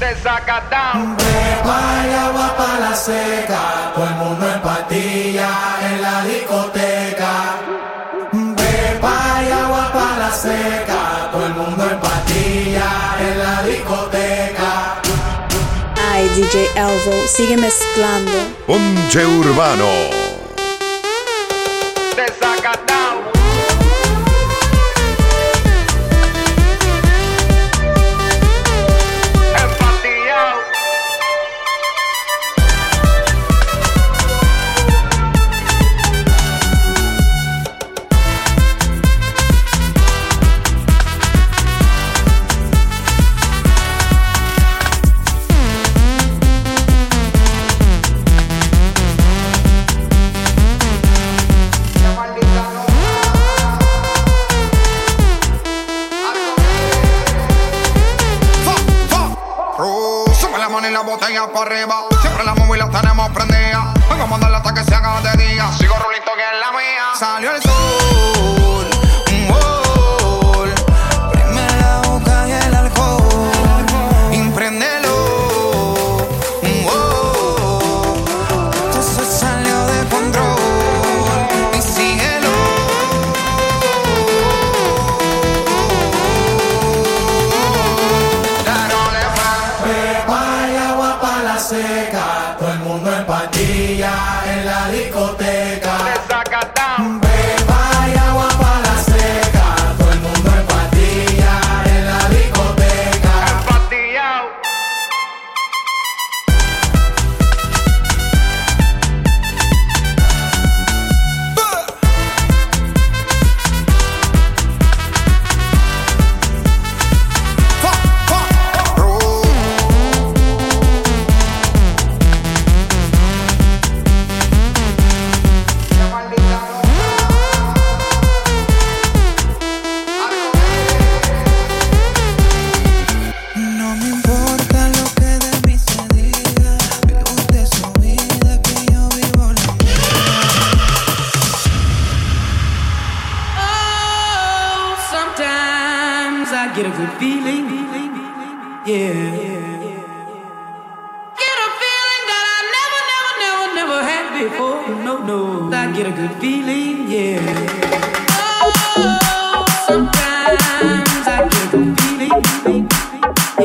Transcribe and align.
Desacatado. 0.00 1.14
y 1.18 2.14
agua 2.14 2.56
para 2.56 2.80
la 2.80 2.96
seca, 2.96 3.92
todo 3.94 4.06
el 4.06 4.14
mundo 4.14 4.48
en 4.48 4.62
patilla 4.62 5.50
en 5.82 6.00
la 6.00 6.24
discoteca. 6.24 7.60
Bepa 8.32 9.42
y 9.46 9.52
agua 9.52 9.92
para 9.92 10.16
la 10.16 10.32
seca, 10.32 11.28
todo 11.30 11.44
el 11.44 11.54
mundo 11.54 11.84
en 11.90 12.00
patilla 12.00 12.90
en 13.20 13.38
la 13.40 13.62
discoteca. 13.62 15.02
Ay, 16.10 16.28
DJ 16.30 16.70
Elvo, 16.76 17.26
sigue 17.26 17.58
mezclando. 17.58 18.32
Ponche 18.66 19.26
Urbano. 19.26 20.19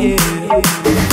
yeah. 0.02 1.05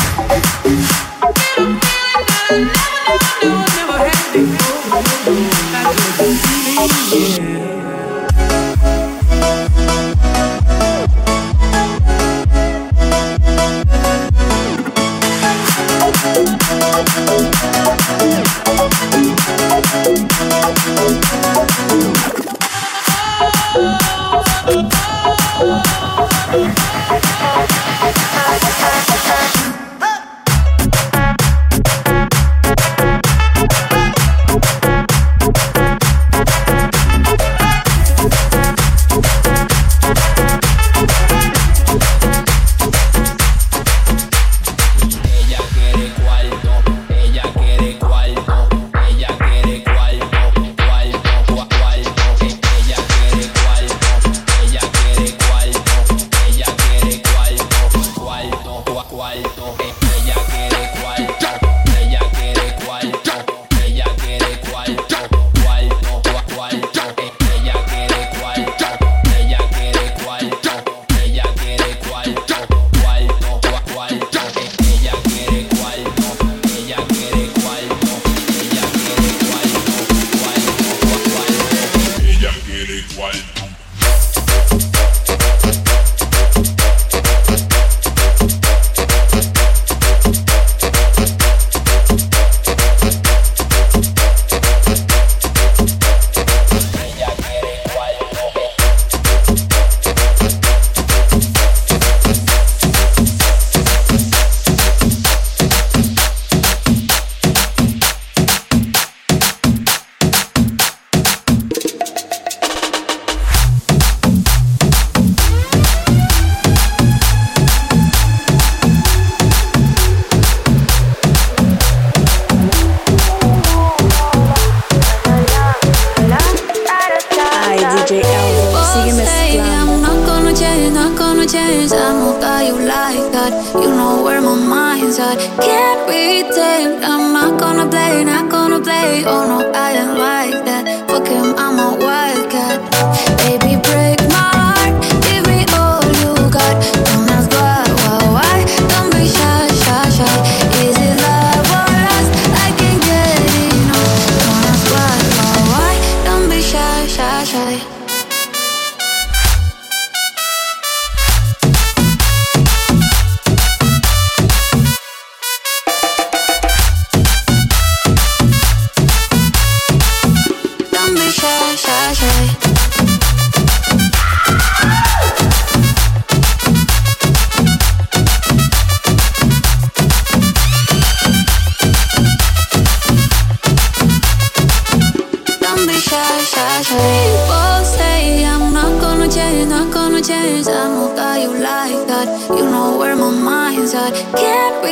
a 131.42 131.46
chance. 131.46 131.92
I'm 131.92 132.20
gonna 132.20 132.40
guy 132.40 132.62
you 132.68 132.78
like 132.78 133.32
that. 133.32 133.52
You 133.74 133.90
know 133.90 134.22
where 134.22 134.40
my 134.40 134.54
mind's 134.54 135.18
at. 135.18 135.38
Can't 135.60 136.02
be 136.08 136.42
tamed. 136.54 137.02
I'm 137.02 137.32
not 137.32 137.58
gonna 137.58 137.88
play, 137.88 138.24
not 138.24 138.48
gonna 138.48 138.80
play. 138.80 139.24
Oh 139.26 139.42
no, 139.50 139.58
I 139.74 139.88
ain't 140.00 140.18
like 140.18 140.64
that. 140.64 141.08
Fuck 141.08 141.26
him, 141.26 141.54
I'm 141.58 141.78
a 141.78 141.91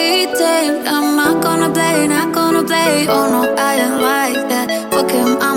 Can't 0.00 0.88
I'm 0.88 1.16
not 1.16 1.42
gonna 1.42 1.70
play, 1.70 2.08
not 2.08 2.32
gonna 2.32 2.62
play. 2.64 3.06
Oh 3.06 3.26
no, 3.34 3.54
I 3.68 3.74
ain't 3.84 4.00
like 4.00 4.48
that. 4.48 4.66
Fuck 4.90 5.10
him, 5.10 5.36
I'm 5.42 5.49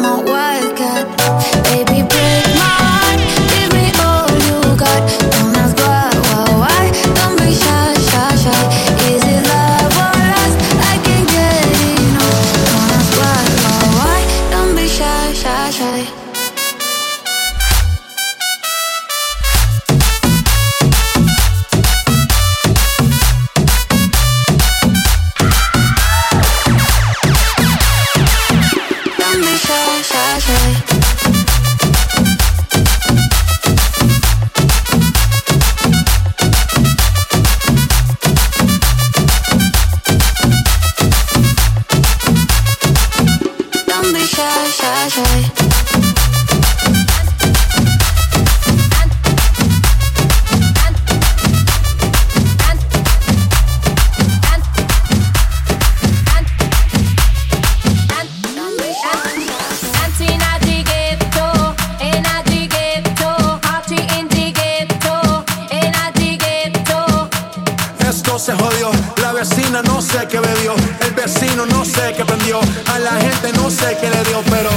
sé 73.94 74.00
qué 74.02 74.10
le 74.10 74.24
dio, 74.24 74.42
pero 74.50 74.70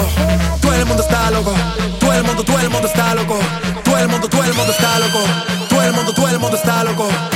todo 0.60 0.74
el 0.74 0.86
mundo 0.86 1.02
está 1.02 1.30
loco, 1.30 1.54
todo 2.00 2.12
el 2.12 2.24
mundo, 2.24 2.44
todo 2.44 2.58
el 2.58 2.70
mundo 2.70 2.88
está 2.88 3.14
loco, 3.14 3.38
todo 3.84 3.98
el 3.98 4.08
mundo, 4.08 4.28
todo 4.28 4.44
el 4.44 4.54
mundo 4.54 4.72
está 4.72 4.98
loco, 4.98 5.20
todo 5.68 5.82
el 5.82 5.92
mundo, 5.92 6.12
todo 6.12 6.28
el 6.28 6.38
mundo 6.38 6.56
está 6.56 6.84
loco. 6.84 7.35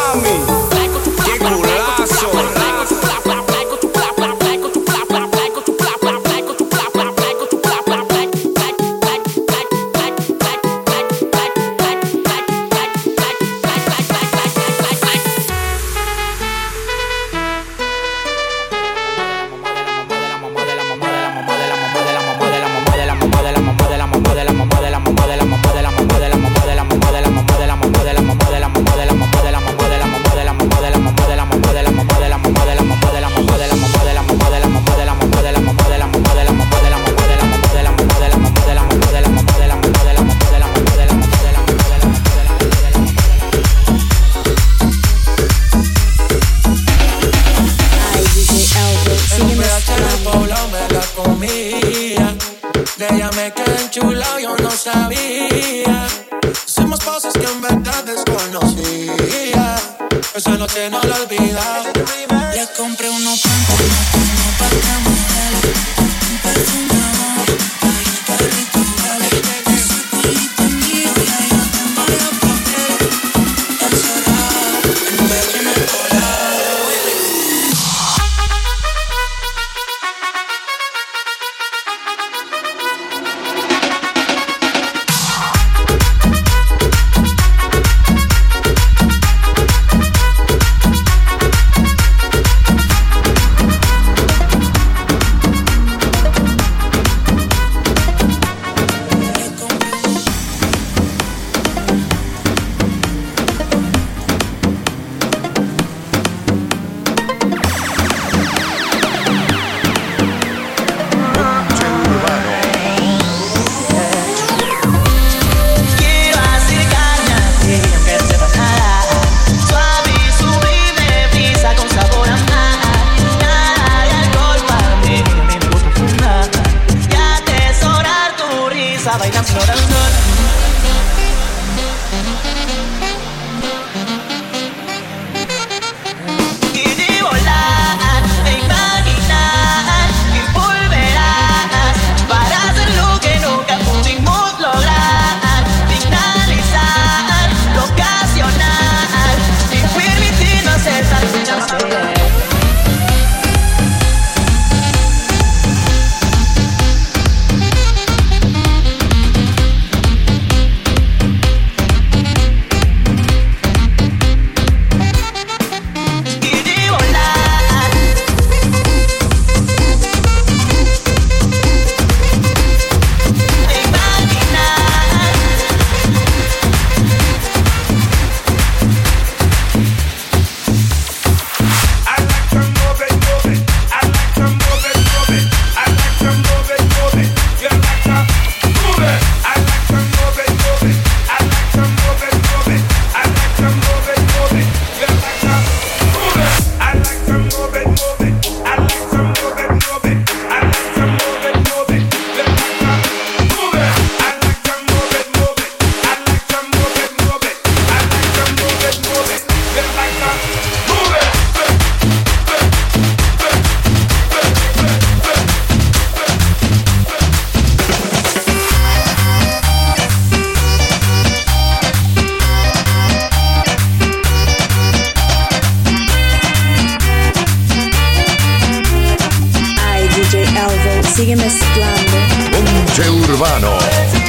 Urbano. 233.31 234.20